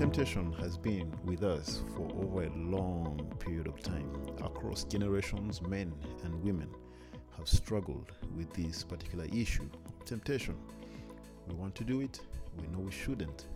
[0.00, 4.10] Temptation has been with us for over a long period of time.
[4.42, 5.92] Across generations, men
[6.24, 6.70] and women
[7.36, 10.56] have struggled with this particular issue of temptation.
[11.46, 12.18] We want to do it,
[12.58, 13.48] we know we shouldn't.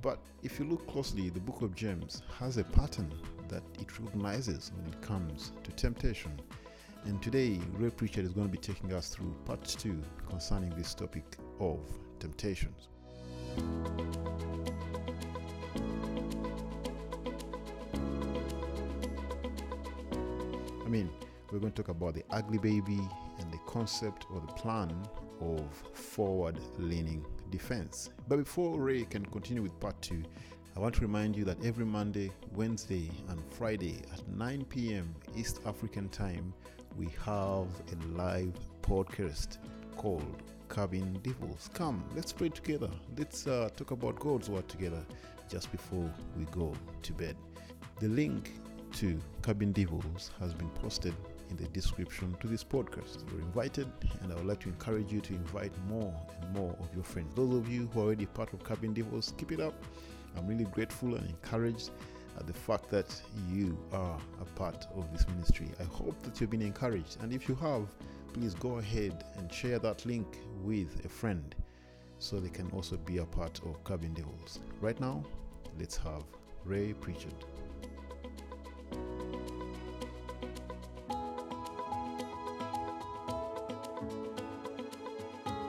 [0.00, 3.12] But if you look closely, the book of James has a pattern
[3.48, 6.40] that it recognizes when it comes to temptation.
[7.04, 10.94] And today, Ray Pritchard is going to be taking us through part two concerning this
[10.94, 11.80] topic of
[12.20, 12.90] temptations.
[20.94, 23.00] We're going to talk about the ugly baby
[23.40, 24.92] and the concept or the plan
[25.40, 25.60] of
[25.92, 28.10] forward leaning defense.
[28.28, 30.22] But before Ray can continue with part two,
[30.76, 35.12] I want to remind you that every Monday, Wednesday, and Friday at 9 p.m.
[35.36, 36.54] East African time,
[36.96, 38.52] we have a live
[38.82, 39.58] podcast
[39.96, 41.70] called Cabin Devils.
[41.74, 42.90] Come, let's pray together.
[43.18, 45.04] Let's uh, talk about God's Word together
[45.48, 47.36] just before we go to bed.
[48.00, 48.52] The link
[48.94, 51.12] to Cabin Devils has been posted
[51.50, 53.28] in the description to this podcast.
[53.30, 53.88] You're invited,
[54.20, 57.34] and I would like to encourage you to invite more and more of your friends.
[57.34, 59.74] Those of you who are already part of Cabin Devils, keep it up.
[60.36, 61.90] I'm really grateful and encouraged
[62.38, 65.68] at the fact that you are a part of this ministry.
[65.80, 67.88] I hope that you've been encouraged, and if you have,
[68.32, 71.54] please go ahead and share that link with a friend
[72.20, 74.60] so they can also be a part of Cabin Devils.
[74.80, 75.24] Right now,
[75.78, 76.22] let's have
[76.64, 77.34] Ray Pritchard.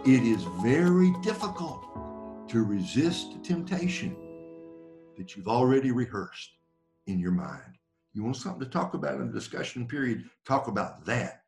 [0.05, 1.83] It is very difficult
[2.49, 4.15] to resist temptation
[5.17, 6.51] that you've already rehearsed
[7.07, 7.79] in your mind.
[8.13, 10.29] You want something to talk about in the discussion period?
[10.45, 11.41] Talk about that.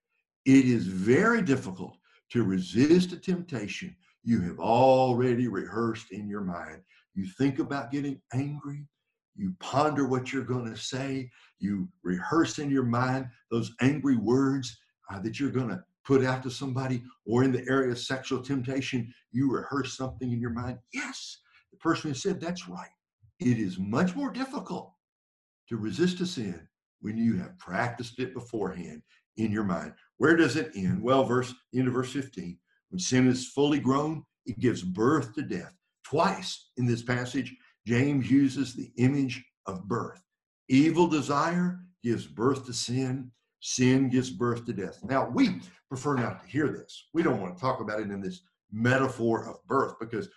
[0.45, 1.97] It is very difficult
[2.31, 6.81] to resist a temptation you have already rehearsed in your mind.
[7.14, 8.88] You think about getting angry,
[9.36, 14.76] you ponder what you're going to say, you rehearse in your mind those angry words
[15.11, 19.13] uh, that you're going to put to somebody, or in the area of sexual temptation,
[19.31, 20.79] you rehearse something in your mind.
[20.93, 21.39] Yes,
[21.71, 22.89] the person has said that's right.
[23.39, 24.93] It is much more difficult
[25.67, 26.65] to resist a sin
[27.01, 29.01] when you have practiced it beforehand
[29.35, 29.93] in your mind.
[30.17, 31.03] Where does it end?
[31.03, 32.57] Well, verse into verse 15.
[32.89, 35.73] When sin is fully grown, it gives birth to death.
[36.05, 37.53] Twice in this passage,
[37.85, 40.23] James uses the image of birth.
[40.69, 43.29] Evil desire gives birth to sin.
[43.59, 44.99] Sin gives birth to death.
[45.03, 47.07] Now, we prefer not to hear this.
[47.13, 48.41] We don't want to talk about it in this
[48.71, 50.29] metaphor of birth because,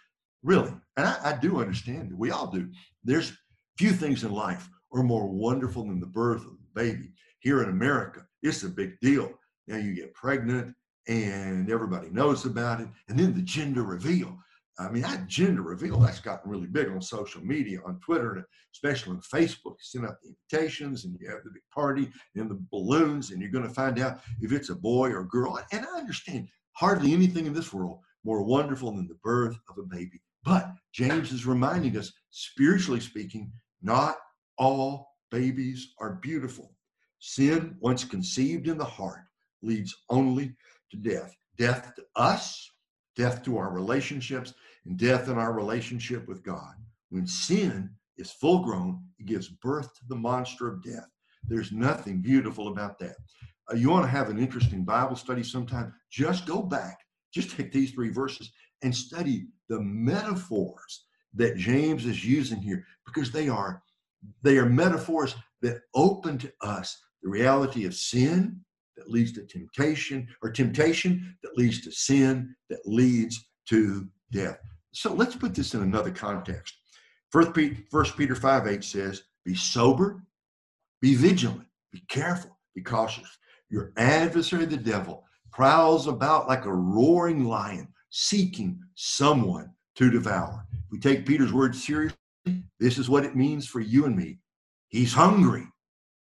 [0.42, 2.68] really, and I, I do understand, we all do,
[3.04, 3.36] there's
[3.76, 7.12] few things in life are more wonderful than the birth of a baby.
[7.40, 9.32] Here in America, it's a big deal.
[9.66, 10.74] Now you get pregnant
[11.08, 12.88] and everybody knows about it.
[13.08, 14.36] And then the gender reveal.
[14.80, 19.12] I mean, that gender reveal, that's gotten really big on social media, on Twitter, especially
[19.12, 19.76] on Facebook.
[19.76, 23.42] You send out the invitations and you have the big party and the balloons, and
[23.42, 25.60] you're going to find out if it's a boy or a girl.
[25.72, 29.82] And I understand hardly anything in this world more wonderful than the birth of a
[29.82, 30.20] baby.
[30.44, 33.52] But James is reminding us, spiritually speaking,
[33.82, 34.16] not
[34.56, 36.72] all babies are beautiful.
[37.18, 39.20] Sin, once conceived in the heart,
[39.62, 40.54] leads only
[40.90, 41.34] to death.
[41.58, 42.70] Death to us,
[43.16, 44.54] death to our relationships,
[44.86, 46.74] and death in our relationship with God.
[47.10, 51.08] When sin is full grown, it gives birth to the monster of death.
[51.48, 53.16] There's nothing beautiful about that.
[53.70, 55.92] Uh, you want to have an interesting Bible study sometime?
[56.10, 56.98] Just go back,
[57.32, 58.50] just take these three verses
[58.82, 63.82] and study the metaphors that James is using here because they are
[64.42, 68.60] they are metaphors that open to us the reality of sin
[68.96, 74.58] that leads to temptation or temptation that leads to sin that leads to death.
[74.92, 76.74] So let's put this in another context.
[77.30, 77.54] First
[78.16, 80.22] Peter 5 8 says, Be sober,
[81.00, 83.38] be vigilant, be careful, be cautious.
[83.68, 90.66] Your adversary, the devil, prowls about like a roaring lion, seeking someone to devour.
[90.72, 92.16] If we take Peter's words seriously,
[92.80, 94.38] this is what it means for you and me.
[94.88, 95.66] He's hungry,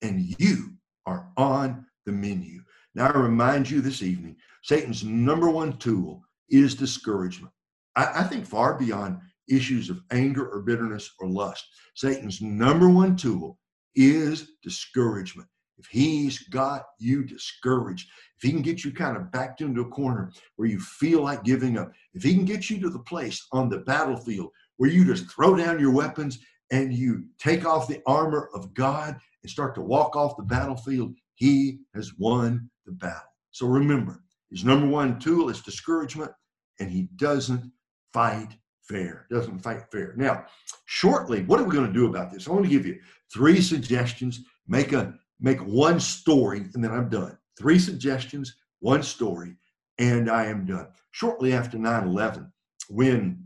[0.03, 0.75] and you
[1.07, 2.61] are on the menu.
[2.95, 7.53] Now, I remind you this evening Satan's number one tool is discouragement.
[7.99, 9.19] I, I think far beyond
[9.49, 11.67] issues of anger or bitterness or lust.
[11.95, 13.59] Satan's number one tool
[13.97, 15.49] is discouragement.
[15.79, 19.89] If he's got you discouraged, if he can get you kind of backed into a
[19.89, 23.47] corner where you feel like giving up, if he can get you to the place
[23.53, 26.39] on the battlefield where you just throw down your weapons
[26.71, 31.15] and you take off the armor of God and start to walk off the battlefield,
[31.35, 33.23] he has won the battle.
[33.53, 36.33] So remember, his number one tool is discouragement,
[36.81, 37.73] and he doesn't
[38.19, 38.49] fight
[38.83, 40.13] fair, doesn't fight fair.
[40.17, 40.45] Now,
[40.87, 42.49] shortly, what are we going to do about this?
[42.49, 42.99] I want to give you
[43.33, 44.41] three suggestions.
[44.67, 47.39] Make a make one story, and then I'm done.
[47.57, 49.55] Three suggestions, one story,
[49.99, 50.89] and I am done.
[51.13, 52.51] Shortly after 9/11,
[52.89, 53.45] when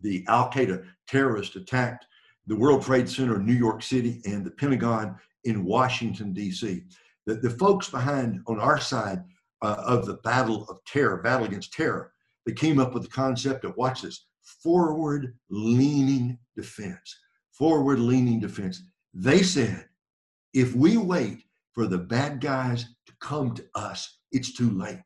[0.00, 2.06] the Al Qaeda terrorists attacked
[2.48, 6.82] the World Trade Center in New York City and the Pentagon in Washington, D.C.,
[7.26, 9.22] the, the folks behind on our side
[9.62, 12.12] uh, of the battle of terror, battle against terror,
[12.46, 14.26] they came up with the concept of watch this
[14.62, 17.18] forward leaning defense.
[17.50, 18.82] Forward leaning defense.
[19.12, 19.86] They said,
[20.54, 25.02] if we wait for the bad guys to come to us, it's too late.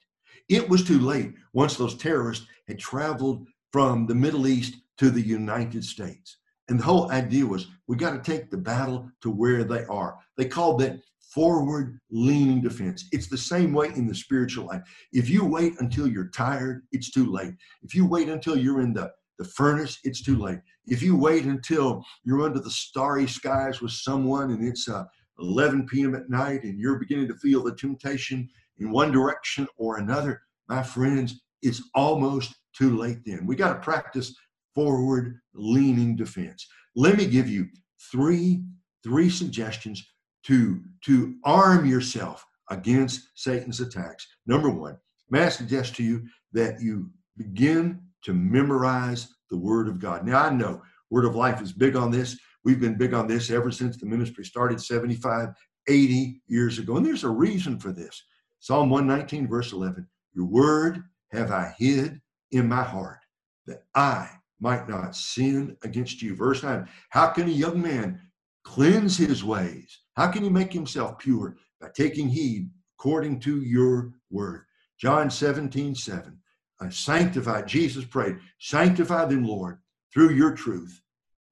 [0.48, 5.22] It was too late once those terrorists had traveled from the Middle East to the
[5.22, 6.38] United States.
[6.68, 10.16] And the whole idea was we got to take the battle to where they are.
[10.36, 11.00] They called that
[11.32, 13.06] forward leaning defense.
[13.12, 14.82] It's the same way in the spiritual life.
[15.12, 17.54] If you wait until you're tired, it's too late.
[17.82, 20.58] If you wait until you're in the, the furnace, it's too late.
[20.86, 25.04] If you wait until you're under the starry skies with someone and it's uh,
[25.38, 26.14] 11 p.m.
[26.14, 28.48] at night and you're beginning to feel the temptation
[28.78, 33.46] in one direction or another, my friends, it's almost too late then.
[33.46, 34.34] We got to practice
[34.74, 36.66] forward leaning defense.
[36.96, 37.66] Let me give you
[38.10, 38.62] three
[39.02, 40.04] three suggestions
[40.44, 44.26] to to arm yourself against Satan's attacks.
[44.46, 44.96] Number 1,
[45.30, 50.26] may I suggest to you that you begin to memorize the word of God.
[50.26, 52.38] Now I know Word of Life is big on this.
[52.64, 55.48] We've been big on this ever since the ministry started 75,
[55.88, 56.96] 80 years ago.
[56.96, 58.22] And there's a reason for this.
[58.60, 61.02] Psalm 119, verse 11 Your word
[61.32, 62.20] have I hid
[62.52, 63.18] in my heart
[63.66, 64.28] that I
[64.60, 66.36] might not sin against you.
[66.36, 68.20] Verse 9 How can a young man
[68.64, 70.00] cleanse his ways?
[70.14, 71.56] How can he make himself pure?
[71.80, 74.64] By taking heed according to your word.
[75.00, 76.38] John 17, 7.
[76.80, 79.78] I sanctify, Jesus prayed, sanctify them, Lord,
[80.12, 81.00] through your truth.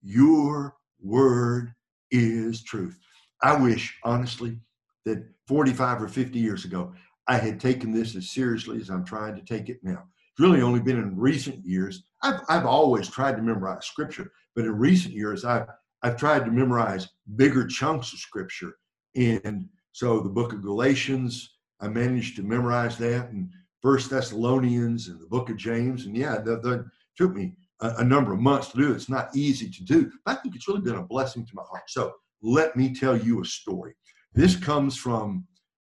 [0.02, 1.74] Your word
[2.10, 2.98] is truth.
[3.42, 4.58] I wish, honestly,
[5.04, 6.92] that 45 or 50 years ago,
[7.26, 10.04] I had taken this as seriously as I'm trying to take it now.
[10.32, 12.04] It's really only been in recent years.
[12.22, 15.66] I've, I've always tried to memorize scripture, but in recent years, I've,
[16.02, 18.76] I've tried to memorize bigger chunks of scripture.
[19.16, 23.50] And so the book of Galatians, I managed to memorize that, and
[23.82, 26.06] First Thessalonians and the book of James.
[26.06, 26.84] And yeah, that, that
[27.16, 28.92] took me a, a, number of months to do.
[28.92, 31.62] It's not easy to do, but I think it's really been a blessing to my
[31.62, 31.84] heart.
[31.88, 32.12] So
[32.42, 33.94] let me tell you a story.
[34.34, 35.46] This comes from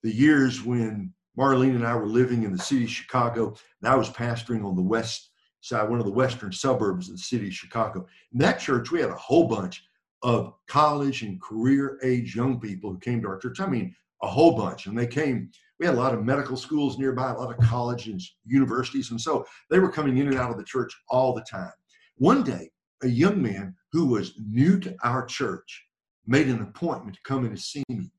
[0.02, 3.96] the years when Marlene and I were living in the city of Chicago, and I
[3.96, 7.54] was pastoring on the west side, one of the western suburbs of the city of
[7.54, 8.06] Chicago.
[8.32, 9.84] In that church, we had a whole bunch
[10.22, 13.60] of college and career age young people who came to our church.
[13.60, 14.86] I mean, a whole bunch.
[14.86, 18.36] And they came, we had a lot of medical schools nearby, a lot of colleges,
[18.44, 19.10] universities.
[19.10, 21.72] And so they were coming in and out of the church all the time.
[22.16, 22.70] One day,
[23.02, 25.84] a young man who was new to our church
[26.26, 28.12] made an appointment to come in to see me.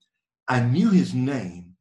[0.49, 1.73] I knew his name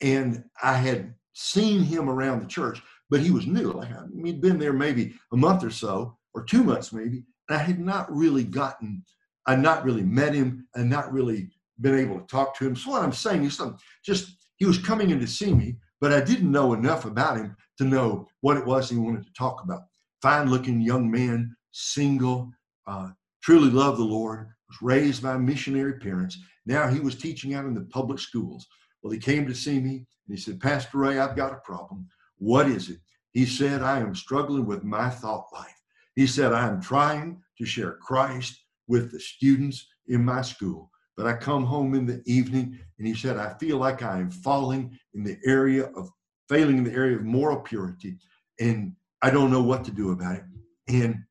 [0.00, 2.80] and I had seen him around the church,
[3.10, 3.72] but he was new.
[3.72, 3.90] Like
[4.24, 7.78] he'd been there maybe a month or so, or two months maybe, and I had
[7.78, 9.04] not really gotten,
[9.46, 11.50] I'd not really met him, and not really
[11.80, 12.76] been able to talk to him.
[12.76, 16.12] So what I'm saying is, some just he was coming in to see me, but
[16.12, 19.62] I didn't know enough about him to know what it was he wanted to talk
[19.64, 19.82] about.
[20.20, 22.52] Fine-looking young man, single,
[22.86, 23.08] uh,
[23.42, 26.38] truly loved the Lord, was raised by missionary parents.
[26.66, 28.66] Now he was teaching out in the public schools.
[29.02, 32.06] Well, he came to see me and he said, Pastor Ray, I've got a problem.
[32.36, 32.98] What is it?
[33.32, 35.82] He said, I am struggling with my thought life.
[36.16, 38.59] He said, I am trying to share Christ
[38.90, 40.90] with the students in my school.
[41.16, 44.32] But I come home in the evening and he said, I feel like I am
[44.32, 46.10] falling in the area of
[46.48, 48.16] failing in the area of moral purity.
[48.58, 48.92] And
[49.22, 50.42] I don't know what to do about it.
[50.88, 51.22] And,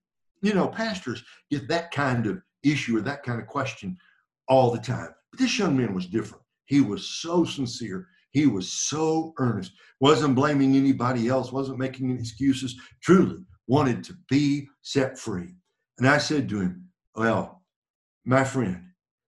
[0.42, 3.98] you know, pastors get that kind of issue or that kind of question
[4.48, 5.10] all the time.
[5.32, 6.44] But this young man was different.
[6.66, 8.08] He was so sincere.
[8.32, 9.74] He was so earnest.
[10.00, 12.80] Wasn't blaming anybody else, wasn't making excuses.
[13.02, 15.56] Truly wanted to be set free.
[15.98, 17.64] And I said to him, Well,
[18.26, 18.84] my friend,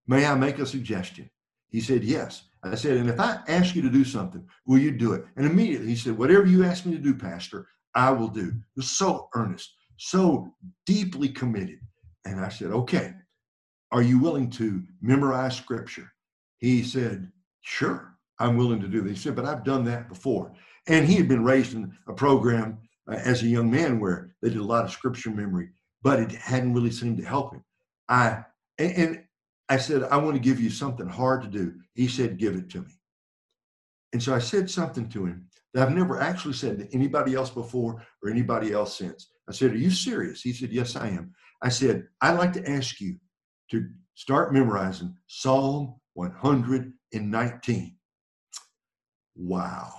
[0.08, 1.30] may I make a suggestion?
[1.70, 2.44] He said, Yes.
[2.64, 5.26] I said, And if I ask you to do something, will you do it?
[5.36, 8.52] And immediately he said, Whatever you ask me to do, Pastor, I will do.
[8.52, 10.54] He was so earnest, so
[10.86, 11.80] deeply committed.
[12.26, 13.14] And I said, Okay,
[13.92, 16.12] are you willing to memorize scripture?
[16.58, 19.14] He said, Sure, I'm willing to do this.
[19.14, 20.54] He said, But I've done that before.
[20.88, 24.50] And he had been raised in a program uh, as a young man where they
[24.50, 25.70] did a lot of scripture memory,
[26.02, 27.64] but it hadn't really seemed to help him.
[28.12, 28.44] I
[28.78, 29.24] and, and
[29.70, 31.74] I said, I want to give you something hard to do.
[31.96, 32.92] He said, Give it to me.
[34.14, 37.50] And so I said something to him that I've never actually said to anybody else
[37.50, 39.32] before or anybody else since.
[39.50, 40.42] I said, Are you serious?
[40.42, 41.34] He said, Yes, I am.
[41.62, 43.16] I said, I'd like to ask you
[43.72, 47.96] to start memorizing Psalm 119.
[49.36, 49.94] Wow.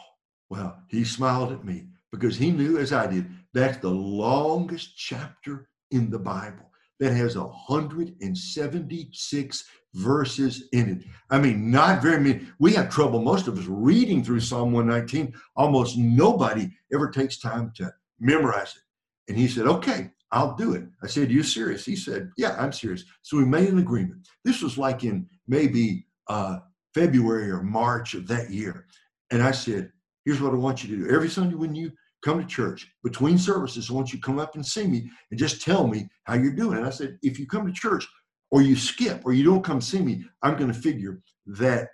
[0.50, 5.70] Well, he smiled at me because he knew, as I did, that's the longest chapter
[5.90, 11.04] in the Bible that has 176 verses in it.
[11.30, 12.46] I mean, not very many.
[12.58, 15.34] We have trouble, most of us, reading through Psalm 119.
[15.56, 18.82] Almost nobody ever takes time to memorize it.
[19.28, 20.84] And he said, Okay, I'll do it.
[21.02, 21.84] I said, You serious?
[21.84, 23.04] He said, Yeah, I'm serious.
[23.22, 24.26] So we made an agreement.
[24.44, 26.58] This was like in maybe uh,
[26.94, 28.86] February or March of that year.
[29.30, 29.92] And I said,
[30.24, 31.14] Here's what I want you to do.
[31.14, 34.54] Every Sunday when you come to church between services, I want you to come up
[34.54, 36.78] and see me and just tell me how you're doing.
[36.78, 38.06] And I said, If you come to church
[38.50, 41.88] or you skip or you don't come see me, I'm going to figure that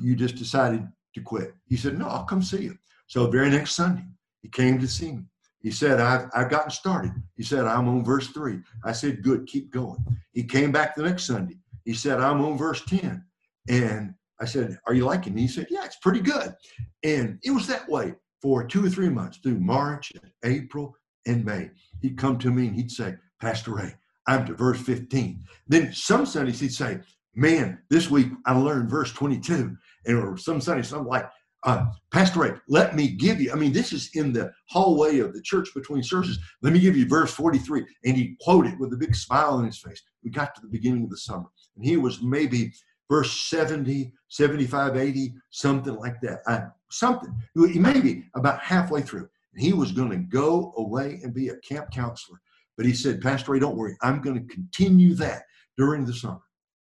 [0.00, 1.54] you just decided to quit.
[1.66, 2.76] He said, No, I'll come see you.
[3.06, 4.04] So very next Sunday,
[4.40, 5.24] he came to see me.
[5.60, 7.12] He said, I've, I've gotten started.
[7.36, 8.60] He said, I'm on verse three.
[8.84, 10.04] I said, good, keep going.
[10.32, 11.56] He came back the next Sunday.
[11.84, 13.24] He said, I'm on verse 10.
[13.68, 15.40] And I said, Are you liking it?
[15.40, 16.54] He said, Yeah, it's pretty good.
[17.04, 20.12] And it was that way for two or three months through March,
[20.44, 20.96] April,
[21.26, 21.70] and May.
[22.02, 23.94] He'd come to me and he'd say, Pastor Ray,
[24.26, 25.42] I'm to verse 15.
[25.68, 26.98] Then some Sundays he'd say,
[27.34, 29.74] Man, this week I learned verse 22.
[30.04, 31.30] And or some Sundays, something like,
[31.64, 35.32] uh, Pastor Ray, let me give you, I mean, this is in the hallway of
[35.32, 36.38] the church between services.
[36.60, 37.86] Let me give you verse 43.
[38.04, 40.02] And he quoted with a big smile on his face.
[40.24, 41.46] We got to the beginning of the summer.
[41.76, 42.72] And he was maybe
[43.12, 46.40] verse 70, 75, 80, something like that.
[46.46, 47.34] Uh, something.
[47.54, 49.28] Maybe about halfway through.
[49.56, 52.40] He was going to go away and be a camp counselor.
[52.76, 53.96] But he said, Pastor Ray, don't worry.
[54.00, 55.42] I'm going to continue that
[55.76, 56.40] during the summer.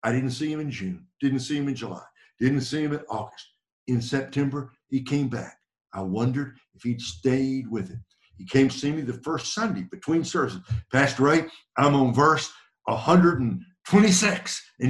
[0.05, 2.05] I didn't see him in June, didn't see him in July,
[2.39, 3.53] didn't see him in August
[3.89, 5.59] in September, he came back.
[5.93, 7.99] I wondered if he'd stayed with it.
[8.39, 10.61] He came to see me the first Sunday between services.
[10.91, 12.51] Pastor Ray, I'm on verse
[12.85, 13.61] 100 and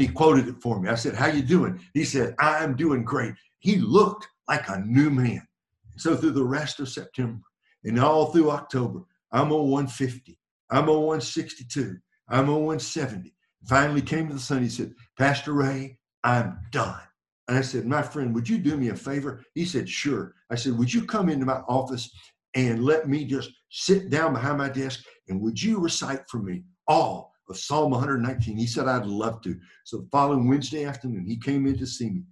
[0.01, 0.89] he quoted it for me.
[0.89, 5.11] I said, "How you doing?" He said, "I'm doing great." He looked like a new
[5.11, 5.47] man.
[5.97, 7.43] So through the rest of September
[7.85, 10.39] and all through October, I'm on 150.
[10.71, 11.97] I'm on 162.
[12.29, 13.35] I'm on 170.
[13.69, 14.65] Finally came to the Sunday.
[14.65, 17.01] He said, Pastor Ray, I'm done.
[17.49, 19.43] And I said, My friend, would you do me a favor?
[19.55, 20.35] He said, Sure.
[20.51, 22.11] I said, Would you come into my office
[22.55, 26.65] and let me just sit down behind my desk and would you recite for me
[26.87, 28.57] all of Psalm 119?
[28.57, 29.57] He said, I'd love to.
[29.85, 32.23] So the following Wednesday afternoon, he came in to see me.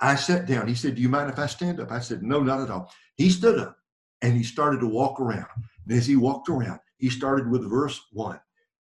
[0.00, 0.68] I sat down.
[0.68, 1.90] He said, Do you mind if I stand up?
[1.90, 2.92] I said, No, not at all.
[3.16, 3.76] He stood up
[4.22, 5.48] and he started to walk around.
[5.86, 8.40] And as he walked around, he started with verse one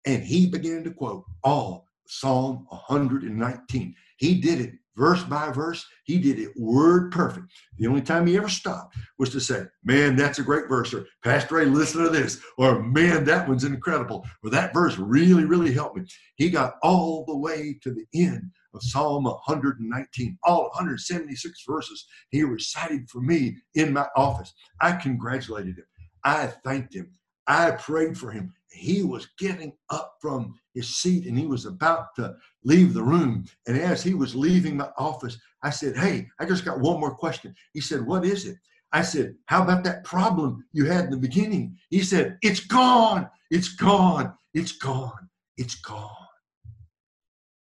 [0.05, 3.95] and he began to quote all Psalm 119.
[4.17, 5.87] He did it verse by verse.
[6.05, 7.47] He did it word perfect.
[7.79, 11.07] The only time he ever stopped was to say, Man, that's a great verse, or
[11.25, 15.73] Pastor Ray, listen to this, or Man, that one's incredible, or that verse really, really
[15.73, 16.05] helped me.
[16.37, 22.43] He got all the way to the end of Psalm 119, all 176 verses he
[22.43, 24.53] recited for me in my office.
[24.81, 25.85] I congratulated him.
[26.25, 27.11] I thanked him.
[27.47, 28.53] I prayed for him.
[28.71, 33.45] He was getting up from his seat and he was about to leave the room.
[33.67, 37.15] And as he was leaving my office, I said, Hey, I just got one more
[37.15, 37.55] question.
[37.75, 38.57] He said, What is it?
[38.93, 41.77] I said, How about that problem you had in the beginning?
[41.91, 43.29] He said, It's gone.
[43.51, 44.35] It's gone.
[44.55, 45.29] It's gone.
[45.57, 46.11] It's gone.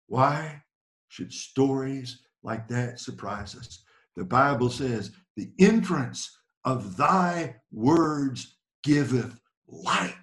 [0.08, 0.62] Why
[1.08, 3.84] should stories like that surprise us?
[4.16, 9.40] The Bible says, The entrance of thy words giveth
[9.72, 10.16] light.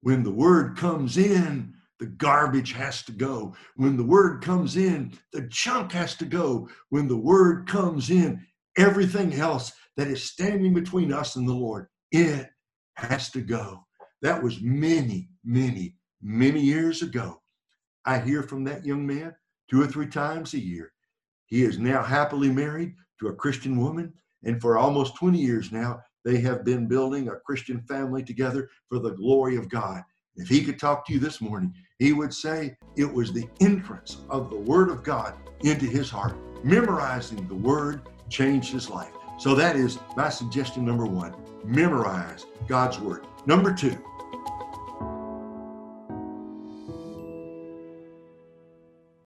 [0.00, 3.54] When the word comes in, the garbage has to go.
[3.76, 6.68] When the word comes in, the junk has to go.
[6.90, 8.44] When the word comes in,
[8.76, 12.48] everything else that is standing between us and the Lord, it
[12.96, 13.84] has to go.
[14.22, 17.40] That was many, many, many years ago.
[18.04, 19.34] I hear from that young man
[19.70, 20.92] two or three times a year.
[21.46, 26.00] He is now happily married to a Christian woman, and for almost 20 years now,
[26.24, 30.02] they have been building a Christian family together for the glory of God.
[30.36, 34.18] If he could talk to you this morning, he would say it was the entrance
[34.30, 36.36] of the Word of God into his heart.
[36.64, 39.12] Memorizing the Word changed his life.
[39.38, 43.26] So that is my suggestion number one memorize God's Word.
[43.46, 43.96] Number two,